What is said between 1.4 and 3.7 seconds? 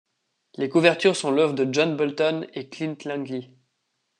de John Bolton et Clint Langley.